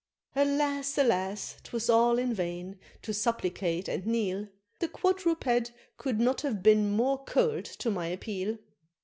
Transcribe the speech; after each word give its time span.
Alas! 0.35 0.97
alas! 0.97 1.57
'twas 1.63 1.87
all 1.87 2.17
in 2.17 2.33
vain, 2.33 2.79
to 3.03 3.13
supplicate 3.13 3.87
and 3.87 4.07
kneel, 4.07 4.47
The 4.79 4.87
quadruped 4.87 5.73
could 5.97 6.19
not 6.19 6.41
have 6.41 6.63
been 6.63 6.89
more 6.89 7.23
cold 7.23 7.65
to 7.65 7.91
my 7.91 8.07
appeal! 8.07 8.57